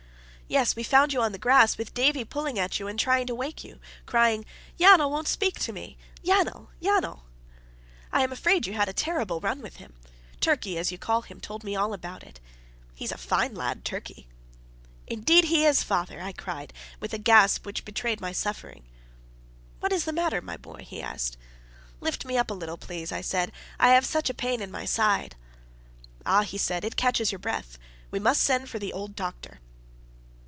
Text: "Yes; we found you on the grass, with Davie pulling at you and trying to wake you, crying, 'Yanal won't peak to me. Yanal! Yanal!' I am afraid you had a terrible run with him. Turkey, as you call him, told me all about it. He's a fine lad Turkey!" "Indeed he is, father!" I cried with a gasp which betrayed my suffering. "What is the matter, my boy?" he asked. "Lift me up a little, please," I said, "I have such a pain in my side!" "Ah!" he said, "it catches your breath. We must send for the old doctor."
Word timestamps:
"Yes; 0.47 0.75
we 0.75 0.83
found 0.83 1.13
you 1.13 1.21
on 1.21 1.31
the 1.31 1.37
grass, 1.37 1.77
with 1.77 1.93
Davie 1.93 2.25
pulling 2.25 2.59
at 2.59 2.77
you 2.77 2.85
and 2.89 2.99
trying 2.99 3.25
to 3.27 3.33
wake 3.33 3.63
you, 3.63 3.79
crying, 4.05 4.43
'Yanal 4.77 5.09
won't 5.09 5.39
peak 5.39 5.57
to 5.61 5.71
me. 5.71 5.95
Yanal! 6.21 6.67
Yanal!' 6.81 7.23
I 8.11 8.21
am 8.21 8.33
afraid 8.33 8.67
you 8.67 8.73
had 8.73 8.89
a 8.89 9.03
terrible 9.07 9.39
run 9.39 9.61
with 9.61 9.77
him. 9.77 9.93
Turkey, 10.41 10.77
as 10.77 10.91
you 10.91 10.97
call 10.97 11.21
him, 11.21 11.39
told 11.39 11.63
me 11.63 11.73
all 11.77 11.93
about 11.93 12.21
it. 12.21 12.41
He's 12.93 13.13
a 13.13 13.17
fine 13.17 13.55
lad 13.55 13.85
Turkey!" 13.85 14.27
"Indeed 15.07 15.45
he 15.45 15.63
is, 15.63 15.83
father!" 15.83 16.19
I 16.19 16.33
cried 16.33 16.73
with 16.99 17.13
a 17.13 17.17
gasp 17.17 17.65
which 17.65 17.85
betrayed 17.85 18.19
my 18.19 18.33
suffering. 18.33 18.83
"What 19.79 19.93
is 19.93 20.03
the 20.03 20.11
matter, 20.11 20.41
my 20.41 20.57
boy?" 20.57 20.83
he 20.85 21.01
asked. 21.01 21.37
"Lift 22.01 22.25
me 22.25 22.37
up 22.37 22.51
a 22.51 22.55
little, 22.55 22.75
please," 22.77 23.13
I 23.13 23.21
said, 23.21 23.53
"I 23.79 23.91
have 23.91 24.05
such 24.05 24.29
a 24.29 24.33
pain 24.33 24.61
in 24.61 24.69
my 24.69 24.83
side!" 24.83 25.37
"Ah!" 26.25 26.41
he 26.43 26.57
said, 26.57 26.83
"it 26.83 26.97
catches 26.97 27.31
your 27.31 27.39
breath. 27.39 27.77
We 28.11 28.19
must 28.19 28.41
send 28.41 28.67
for 28.69 28.79
the 28.79 28.91
old 28.91 29.15
doctor." 29.15 29.61